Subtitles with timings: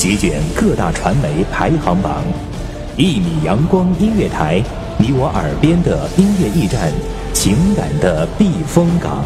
[0.00, 2.22] 席卷各大传媒排行榜，
[2.96, 4.62] 一米阳光音乐台，
[4.96, 6.92] 你我耳边的音乐驿站，
[7.32, 9.24] 情感的避风港。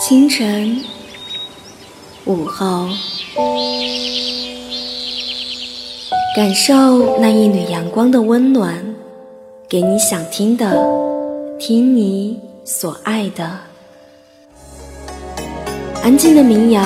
[0.00, 0.82] 清晨，
[2.24, 2.88] 午后，
[6.34, 8.74] 感受那一缕阳光的温暖，
[9.68, 10.76] 给你想听的，
[11.60, 12.36] 听你
[12.72, 13.50] 所爱的。
[16.04, 16.80] 安静的民谣，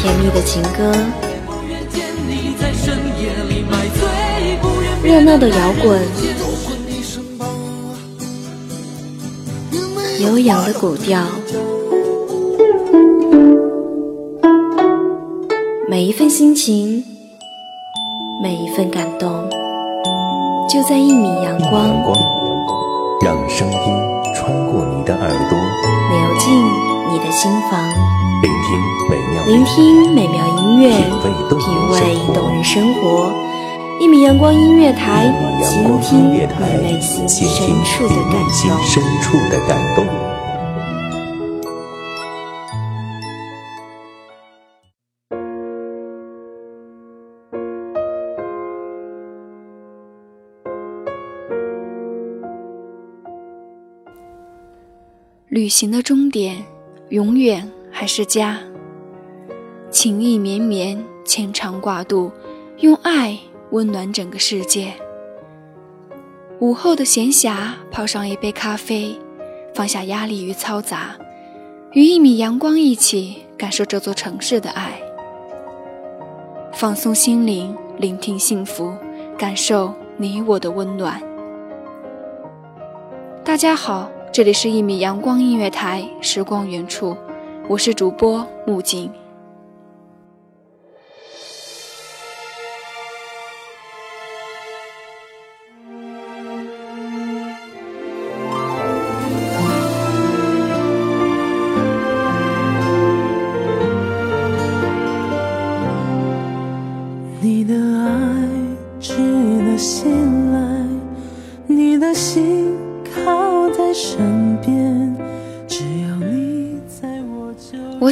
[0.00, 0.92] 甜蜜的情歌，
[5.04, 6.02] 热闹的摇滚。
[10.20, 11.24] 悠扬的古调，
[15.88, 17.04] 每一份心情，
[18.42, 19.48] 每一份感动，
[20.68, 22.41] 就在一米阳光。
[23.22, 23.78] 让声音
[24.34, 25.56] 穿过你的耳朵，
[26.10, 26.52] 流进
[27.12, 27.80] 你的心房。
[28.42, 28.76] 聆听
[29.08, 30.90] 美妙，聆听美妙音乐，
[31.22, 33.32] 品味动人生活。
[34.00, 36.38] 一米阳光音乐台，倾听你
[36.82, 37.38] 内心深
[37.86, 38.08] 处
[39.50, 40.04] 的感动。
[55.52, 56.64] 旅行的终点，
[57.10, 58.58] 永远还是家。
[59.90, 62.32] 情意绵绵，牵肠挂肚，
[62.78, 63.38] 用爱。
[63.70, 64.94] 温暖整个世界。
[66.58, 69.14] 午后的闲暇，泡上一杯咖啡，
[69.74, 71.16] 放下压力与嘈杂，
[71.92, 75.02] 与一米阳光一起感受这座城市的爱，
[76.72, 78.94] 放松心灵，聆听幸福，
[79.36, 81.22] 感受你我的温暖。
[83.44, 87.14] 大家好，这里是一米阳光音乐台，时光远处，
[87.68, 89.10] 我是主播木槿。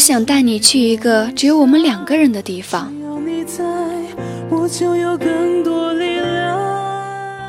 [0.00, 2.90] 我想带你去一个只有我们两个人的地方。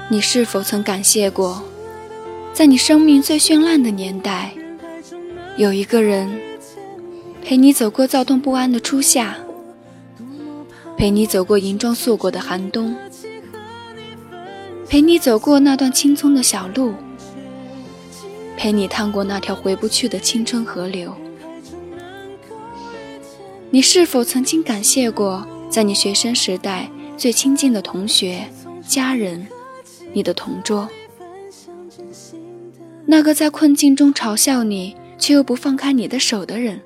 [0.09, 1.63] 你是否曾感谢过，
[2.51, 4.51] 在你生命最绚烂的年代，
[5.56, 6.29] 有一个人
[7.41, 9.38] 陪你走过躁动不安的初夏，
[10.97, 12.94] 陪你走过银装素裹的寒冬，
[14.90, 16.95] 陪你走过那段青葱的小路，
[18.57, 21.16] 陪你趟过那条回不去的青春河流。
[23.73, 28.45] 你是否曾经感谢过，在你学生时代最亲近的同学、
[28.85, 29.47] 家人，
[30.11, 30.89] 你的同桌，
[33.05, 36.81] 那个在困境中嘲笑你却又不放开你的手的人，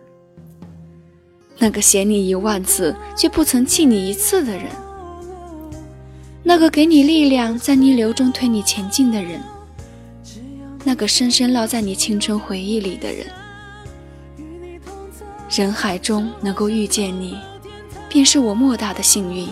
[1.58, 4.68] 那个嫌你一万次却不曾气你一次的人，
[6.44, 9.42] 那个给你力量在逆流中推你前进的人，
[10.84, 13.26] 那个深深烙在你青春回忆里的人。
[15.48, 17.38] 人海中能够遇见你，
[18.10, 19.48] 便是我莫大的幸运。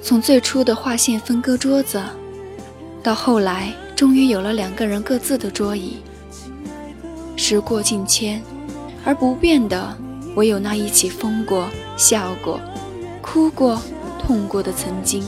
[0.00, 2.00] 从最初的划线分割桌子，
[3.02, 5.98] 到后来终于有了两个人各自的桌椅。
[7.36, 8.40] 时过境迁，
[9.04, 9.96] 而不变的
[10.36, 12.60] 唯有那一起疯过、笑过、
[13.20, 13.82] 哭过、
[14.20, 15.24] 痛过的曾经。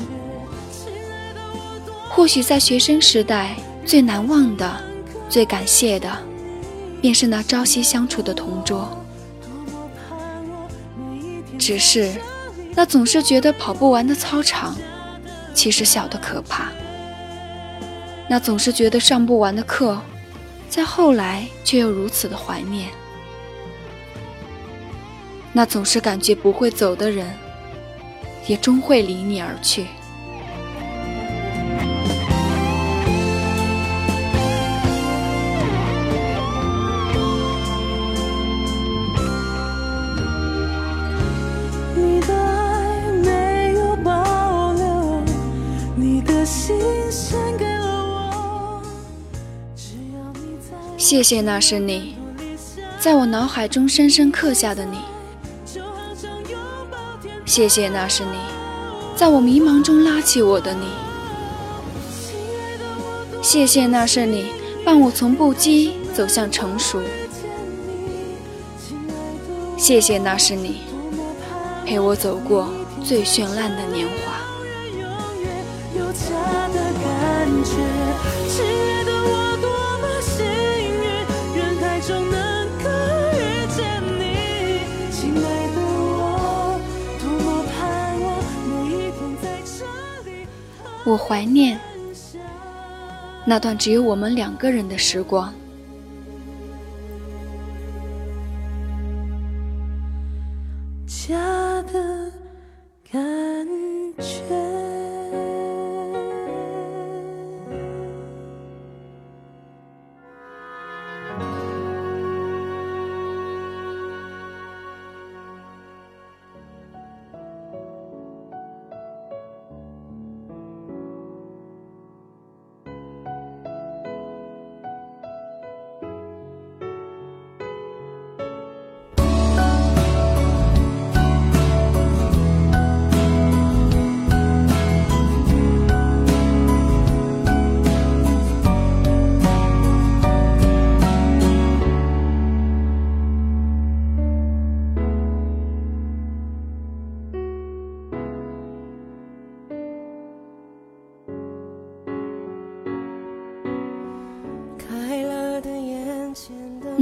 [2.09, 4.94] 或许在学生时代最难忘的。
[5.29, 6.11] 最感谢的，
[7.01, 8.89] 便是那朝夕相处的同桌。
[11.59, 12.13] 只是，
[12.75, 14.77] 那总是觉得跑不完的操场，
[15.55, 16.67] 其实小的可怕；
[18.29, 20.01] 那总是觉得上不完的课，
[20.69, 22.89] 在后来却又如此的怀念；
[25.53, 27.33] 那总是感觉不会走的人，
[28.47, 29.87] 也终会离你而去。
[51.05, 52.17] 谢谢，那是你，
[52.99, 55.01] 在我脑海中深深刻下的你。
[57.45, 58.39] 谢谢，那是你，
[59.15, 60.87] 在我迷茫中拉起我的你。
[63.43, 64.47] 谢谢，那是你
[64.83, 67.03] 伴我从不羁走向成熟。
[69.77, 70.79] 谢谢，那是你
[71.85, 72.71] 陪我走过
[73.05, 74.41] 最绚烂的年华。
[79.27, 79.54] 我
[91.05, 91.79] 我怀念
[93.45, 95.53] 那段只有我们两个人的时光。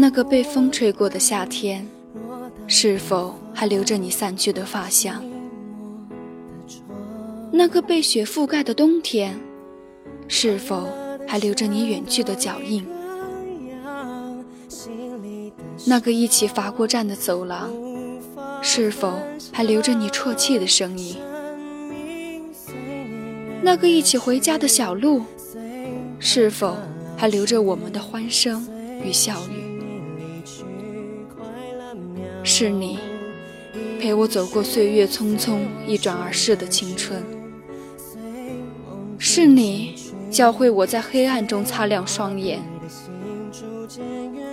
[0.02, 1.86] 那个被风吹过的夏天，
[2.66, 5.22] 是否还留着你散去的发香？
[7.52, 9.38] 那个被雪覆盖的冬天，
[10.26, 10.88] 是否
[11.24, 12.84] 还留着你远去的脚印？
[15.86, 17.70] 那个一起罚过站的走廊，
[18.60, 19.20] 是否
[19.52, 21.16] 还留着你啜泣的声音？
[23.62, 25.22] 那个一起回家的小路，
[26.18, 26.76] 是否
[27.16, 28.66] 还留着我们的欢声
[29.04, 29.70] 与笑语？
[32.44, 32.98] 是你
[34.00, 37.22] 陪我走过岁月匆匆一转而逝的青春，
[39.16, 39.94] 是你
[40.30, 42.60] 教会我在黑暗中擦亮双眼，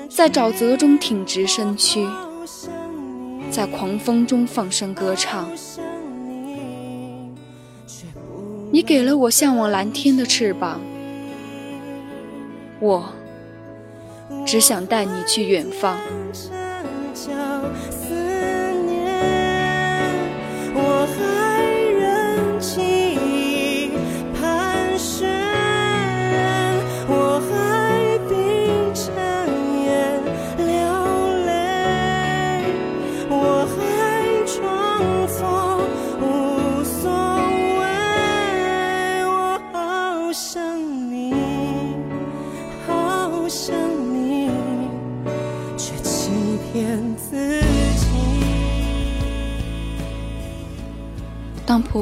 [0.07, 2.07] 在沼泽中挺直身躯，
[3.49, 5.49] 在狂风中放声歌唱。
[8.71, 10.79] 你给了我向往蓝天的翅膀，
[12.79, 13.09] 我
[14.45, 15.97] 只想带你去远方。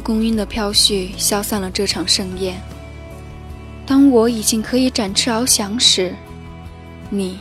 [0.08, 2.62] 当蒲公英的飘絮消散了这场盛宴，
[3.86, 6.16] 当我已经可以展翅翱翔时，
[7.10, 7.38] 你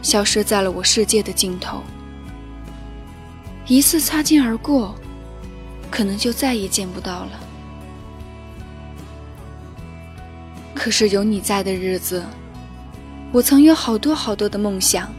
[0.00, 1.82] 消失在了我世界的尽头。
[3.66, 4.94] 一次擦肩而过，
[5.90, 7.30] 可能就再也见不到了。
[10.72, 12.24] 可是有你在的日子，
[13.32, 15.12] 我曾有好多好多的梦想，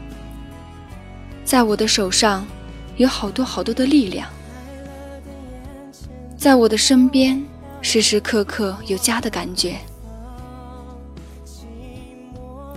[1.44, 2.48] 在我的手上
[2.96, 4.30] 有好多好多的力量。
[6.46, 7.44] 在我的身边，
[7.82, 9.78] 时时刻刻有家的感觉。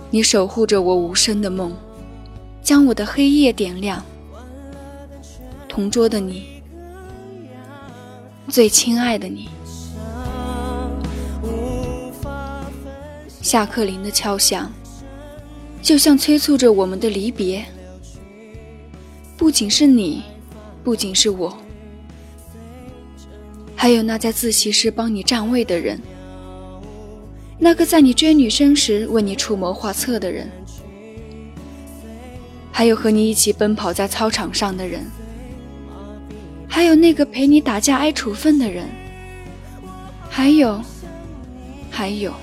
[0.09, 1.71] 你守护着我无声的梦，
[2.63, 4.03] 将我的黑夜点亮。
[5.67, 6.63] 同桌的你，
[8.47, 9.49] 最亲爱的你。
[13.39, 14.73] 下课铃的敲响，
[15.79, 17.63] 就像催促着我们的离别。
[19.37, 20.23] 不仅是你，
[20.83, 21.55] 不仅是我。
[23.81, 25.97] 还有那在自习室帮你占位的人，
[27.57, 30.51] 那个在你追女生时为你出谋划策的人，
[32.73, 35.05] 还有和你一起奔跑在操场上的人，
[36.67, 38.85] 还有那个陪你打架挨处分的人，
[40.29, 40.81] 还有，
[41.89, 42.33] 还有，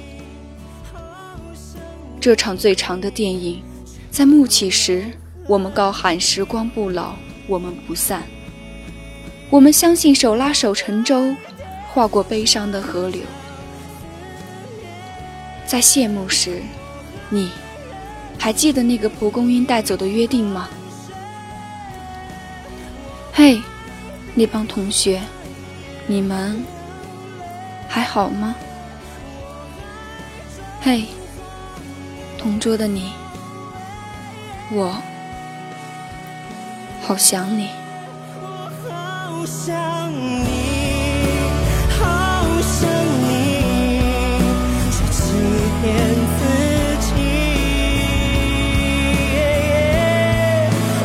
[2.19, 3.61] 这场最长的电影，
[4.11, 5.05] 在幕起时，
[5.47, 7.15] 我们高喊“时光不老，
[7.47, 8.23] 我们不散”。
[9.49, 11.35] 我们相信手拉手乘舟，
[11.89, 13.23] 划过悲伤的河流。
[15.65, 16.61] 在谢幕时，
[17.31, 17.51] 你
[18.39, 20.69] 还记得那个蒲公英带走的约定吗？
[23.33, 23.61] 嘿，
[24.35, 25.21] 那帮同学，
[26.07, 26.65] 你们
[27.89, 28.55] 还好吗？
[30.81, 31.05] 嘿，
[32.37, 33.13] 同桌的你，
[34.73, 35.01] 我
[37.03, 37.71] 好想你。
[39.47, 40.45] 想你，
[42.01, 42.03] 好
[42.63, 42.91] 想
[43.23, 43.31] 你，
[44.91, 45.23] 却欺
[45.81, 45.85] 骗
[46.37, 46.41] 自
[47.07, 47.09] 己。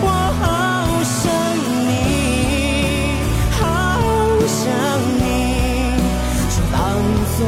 [0.02, 0.06] 我
[0.42, 0.44] 好
[1.04, 1.22] 想
[1.86, 1.90] 你，
[3.60, 3.62] 好
[4.48, 4.60] 想
[5.20, 5.22] 你，
[6.50, 6.76] 却当
[7.38, 7.40] 作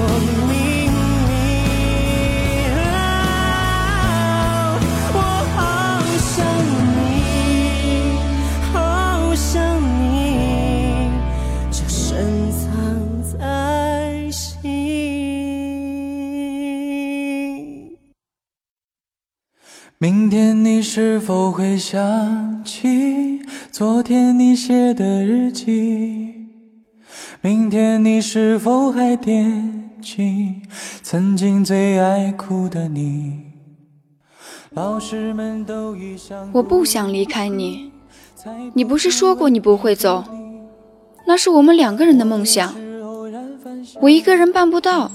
[20.04, 23.40] 明天你是否会想起
[23.72, 26.34] 昨天你写的日记？
[27.40, 30.56] 明天你是否还惦记
[31.02, 33.44] 曾经最爱哭的你？
[34.72, 37.90] 老师们都已想我不想离开你，
[38.74, 40.22] 你不是说过你不会走？
[41.26, 42.76] 那是我们两个人的梦想，
[44.02, 45.10] 我一个人办不到。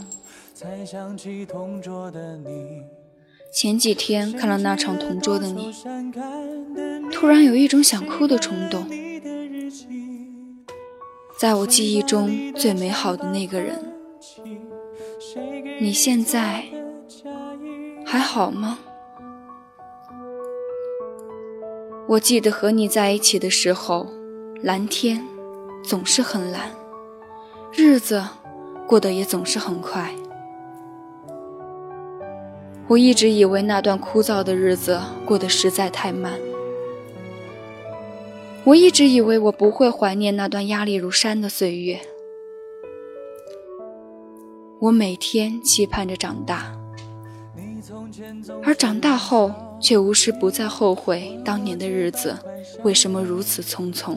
[0.55, 2.81] 才想起同桌的你。
[3.51, 5.75] 前几天看了那场同桌的你，
[7.11, 8.87] 突然有一种想哭的冲动。
[11.39, 13.93] 在我记忆中最美好的那个人，
[15.81, 16.65] 你现在
[18.05, 18.79] 还好吗？
[22.09, 24.09] 我记得和你在一起的时候，
[24.63, 25.25] 蓝天
[25.85, 26.71] 总是很蓝，
[27.73, 28.25] 日子
[28.87, 30.15] 过得也总是很快。
[32.89, 36.33] 我一直以为那段枯燥的日子过得实在太慢。
[38.65, 42.01] 我一直以为我不会怀念那段压力如山的岁月。
[44.81, 46.73] 我每天期盼着长大，
[48.63, 49.53] 而长大后
[49.83, 52.35] 却无时不在后悔当年的日子
[52.85, 54.17] 为什么如此匆匆。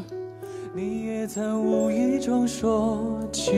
[0.74, 3.52] 你也曾无意中说起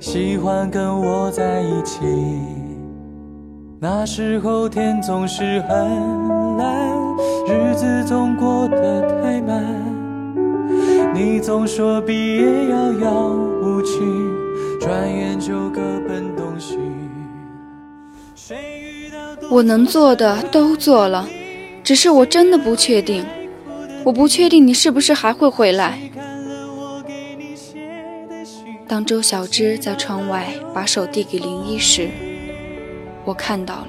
[0.00, 2.00] 喜欢跟我在一起，
[3.80, 6.88] 那时候天总是很蓝，
[7.46, 9.62] 日子总过得太慢。
[11.14, 13.28] 你总说毕业遥遥
[13.62, 14.00] 无期，
[14.80, 16.78] 转眼就各奔东西。
[18.34, 21.28] 谁遇到多我能做的都做了，
[21.82, 23.24] 只是我真的不确定，
[24.02, 25.98] 我不确定你是不是还会回来。
[28.88, 32.08] 当周小栀在窗外把手递给林一时，
[33.24, 33.88] 我看到了，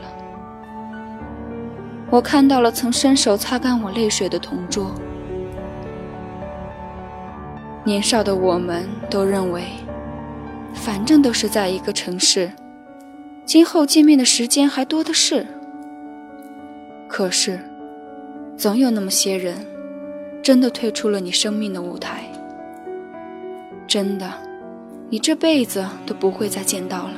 [2.10, 4.92] 我看到了曾伸手擦干我泪水的同桌。
[7.84, 9.66] 年少的我们都认为，
[10.74, 12.52] 反正都是在一个城市，
[13.46, 15.46] 今后见面的时间还多的是。
[17.08, 17.60] 可是，
[18.58, 19.56] 总有那么些人，
[20.42, 22.24] 真的退出了你生命的舞台。
[23.86, 24.34] 真的，
[25.10, 27.14] 你这辈子都不会再见到了。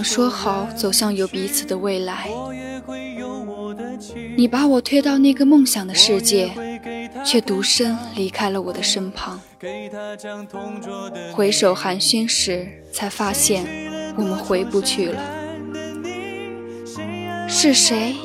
[0.00, 2.26] 们说好走向有彼此的未来，
[4.34, 6.50] 你把我推到那个梦想的世界，
[7.22, 9.38] 却独身离开了我的身旁。
[11.34, 13.66] 回首寒暄时，才发现
[14.16, 15.22] 我们回不去了。
[17.46, 18.16] 是谁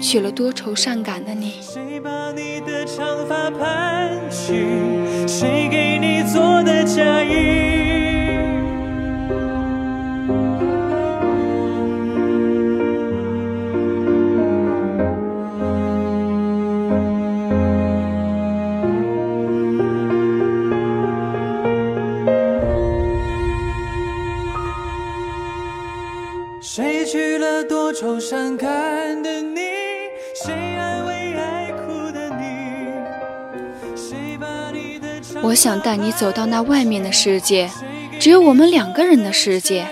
[0.00, 1.54] 娶了多愁善感的你？
[1.60, 4.64] 谁把你的长发盘起？
[5.26, 7.79] 谁给你做的嫁衣？
[28.00, 29.60] 愁善感的你？
[30.34, 32.94] 谁安慰爱哭的你？
[33.94, 35.06] 谁把你的
[35.42, 37.68] 我想带你走到那外面的世界，
[38.18, 39.86] 只有我们两个人的世界。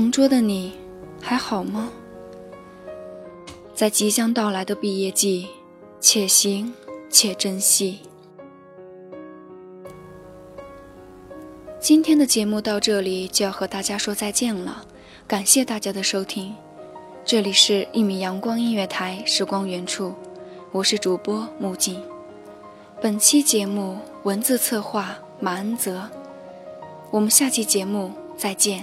[0.00, 0.72] 同桌的你
[1.20, 1.90] 还好吗？
[3.74, 5.46] 在即将到来的毕业季，
[6.00, 6.72] 且行
[7.10, 7.98] 且珍惜。
[11.78, 14.86] 今天的节目到这里就要和大家说再见了，
[15.26, 16.54] 感谢大家的收听。
[17.22, 20.14] 这里是《一米阳光音乐台》，时光原处，
[20.72, 22.02] 我是主播木槿。
[23.02, 26.08] 本期节目文字策划马恩泽，
[27.10, 28.82] 我们下期节目再见。